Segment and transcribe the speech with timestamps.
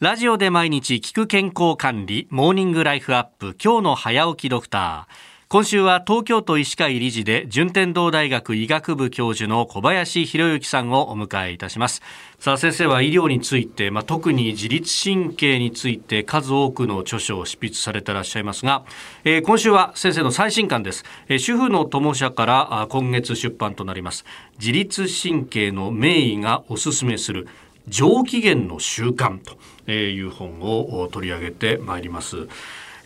[0.00, 5.38] ラジオで毎日聞く健康管理、モーニングライフアップ、今日の早起きドクター。
[5.48, 12.00] 今週は東京都医師会理事で順天堂大学医学部教授の小林博之さんをお迎えいたします。
[12.38, 18.84] さあ先生は医療について、まあ、特に自律神経について数多くの著書を執筆されてらっしゃいますが、
[19.24, 24.24] えー、今週は先生の最新刊です、えー、主婦の友社から今月出版となります。
[24.60, 27.48] 自律神経の名医がおすすめする
[27.88, 29.38] 上機嫌の習慣
[29.86, 32.48] という本を取り上げてまいります。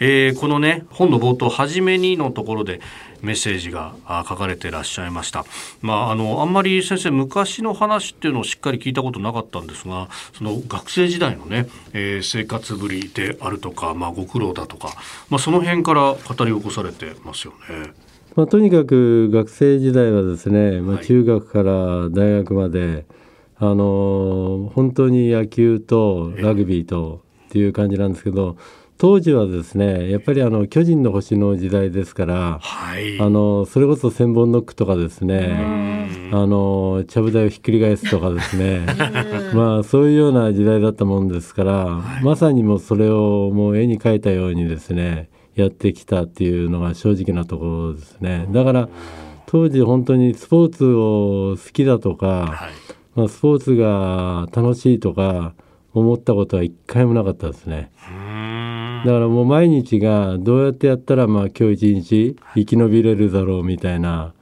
[0.05, 2.81] えー、このね本の冒頭初めにのところで
[3.21, 3.95] メッセージが
[4.29, 5.45] 書かれていらっしゃいました。
[5.81, 14.89] まあ、あのあんまり先生昔の話っていうのをしっかり聞いたことなかったんですがその学生時代のね、えー、生活ぶりであるとか、まあ、ご苦労だとか、
[15.31, 17.93] まあ、その辺から語り起こされてますよね。
[18.35, 23.05] まあ、とにかく学生時代はですね、まあ、中学から大学まで、はい
[23.62, 28.57] あの本当に野球とラグビーとっていう感じなんですけど、
[28.98, 38.84] 当時はですねやっぱりあの巨人の星の時代ですから、はい、あのそれこそ千本ノックとかですねあのちゃぶ台をひっくり返すとかですね
[39.55, 48.48] まあそういうような時代だったもんですから、はい、まさにもうそれをもう絵に描いたようにですねやってきたっていうのが正直なところですね。
[48.50, 48.89] だから
[49.47, 55.55] 当時本当にスポーツを好きだとか、はいまあ、スポーツが楽しいとか
[55.93, 57.93] 思ったことは一回もなかったですね。
[59.05, 64.33] だからもう毎日がどうやってやったらまあ今日一日生き延びれるだろうみたいな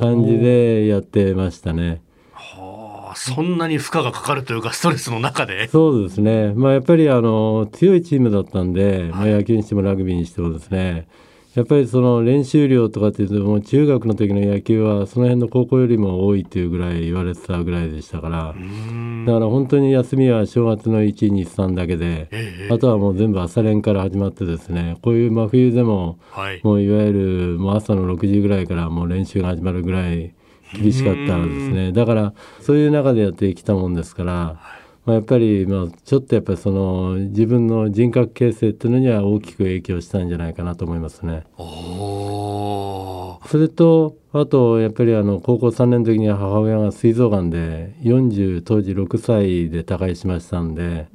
[0.00, 2.02] 感じでやってましたね。
[2.32, 6.52] はあ、そんなに負荷がかかるというかストレスの中でそうですね。
[6.54, 11.08] まあやっぱりあの強いチームだったんで、まあ、野球にしてもラグビーにしてもですね。
[11.58, 18.54] やっぱりその練習量とかっていうともう中学の時の野球はその辺の高校よりも多いっていうぐらい言われてたぐらいでしたから。
[19.26, 30.32] だから本当に休みは正月の123だけで、ええ、あとはもう全部朝練から始まってですねこういう真冬でも、はい、もういわゆるもう朝の6時ぐらいからもう練習が始まるぐらい
[30.74, 31.90] 厳しかったんですね。
[31.90, 34.77] だからそういう中でやってきたもんですから。
[35.08, 41.44] まあ、やっぱりまあちょっとやっぱりその自分の人格形成っていうのには大きく影響したんじゃないかなと思いますね。
[41.56, 51.08] それとあとやっぱりあの高校3年の時には母親が膵臓がんで40当時6歳で他界しましたんで、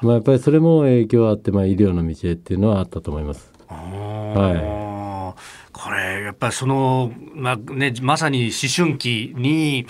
[0.00, 3.52] まあ、やっぱりそれも影響あって、まあ、医療の道へっていうのはあったと思います。
[3.68, 4.87] はい
[5.88, 9.86] これやっぱりその、まあね、まさに思春期に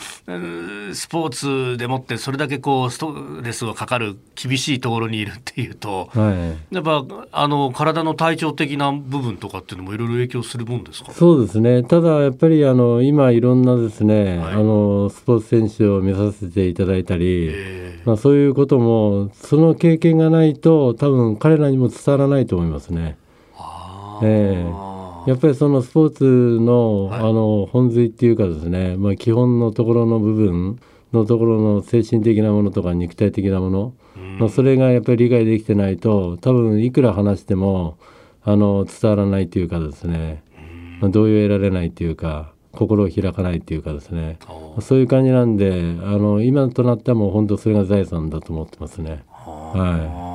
[0.94, 1.30] スポー
[1.72, 11.10] ツでもってそれだけこうストレスがかかる厳しいところにいるっていうと、はい、やっぱあの体の体調的な部分とかっていうのもいろいろ影響するもんですか？
[11.10, 11.82] そうですね。
[11.82, 17.52] ただやっぱりあの今いろんなですね、はい、あのスポーツ選手を目指させていただいたり、
[18.04, 23.18] まあ、そういうこともその経験がないと多分彼らにも伝わらないと思いますね。
[24.22, 24.97] えー
[25.28, 26.24] やっぱりそのスポーツ
[26.58, 30.80] の,、あの本髄っていうかですね、まあ、基本のところの部分
[31.12, 33.92] のところの精神的なものとか肉体的なもの、
[34.38, 37.98] まあ、それがやっぱり理解できてないと多分いくら話しても
[38.42, 40.42] あの伝わらないというかですね、
[41.02, 44.38] まあ、同意を得られないというか心を開かないというかですね。
[44.80, 49.24] そういう感じなんであの今となってはもう本当それが財産だと思ってますね。
[49.28, 50.27] はい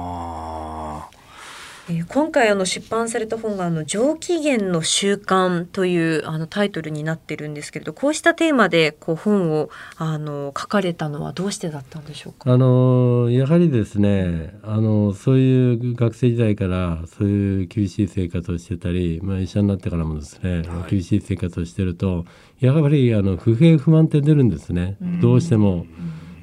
[1.90, 12.54] えー、今回あの出版された本があの上機嫌の習慣というあのタイトルになってるんですけれどこうしたテーマでこう本をあの書かれたのはどうしてだったんでしょうか？
[12.54, 22.26] あのやはりですねあのそういう学生時代からそういう厳しい生活をしてたり、まあ、医者になってからもですね、はい、厳しい生活をしてると
[22.62, 24.96] やはりあの不平不満って出るんですね。
[25.22, 25.86] どうしても。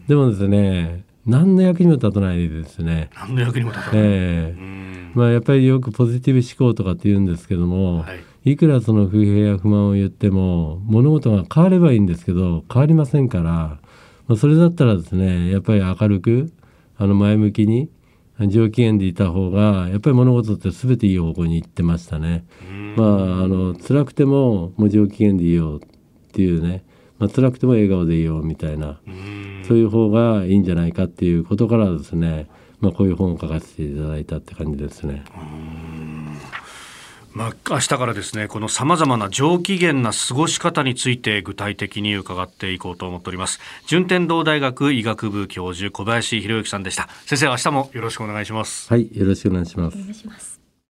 [0.07, 3.11] でもですね何の役にも立たないですね。
[3.15, 4.01] 何の役にも立たない。
[4.03, 13.81] えーまあ、やっぱりよくポジティブ思考とかって言うんですけども、はい、いくらその不平や不満を言っても物事が変わればいいんですけど変わりませんから、ま
[14.31, 16.53] あ、それだったらですねやっぱり明るく
[16.97, 17.91] あの前向きに
[18.49, 22.45] 上機嫌でいた方がやっぱり物事って全ていい方向に行ってましたね。
[22.97, 26.85] まああの辛くてももう上機嫌でいいよっていうね、
[27.19, 29.01] まあ、辛くても笑顔でいいよみたいな
[29.69, 32.49] そういう方がいいんじゃないかっていうことからですね
[32.81, 35.23] まあ、こういう本を書かせていただいたって感じですね。
[37.33, 43.61] まあ、明日からですねこのさまざまな上機嫌な過ごし方について具体的に伺っていこうと思っております。
[43.87, 47.09] 順天堂大学医学部教授小林博之さんでした。
[47.27, 48.89] 先生明日もよろしくお願いします。
[48.89, 49.97] はいよろしくお願いします。
[49.97, 50.60] お願いします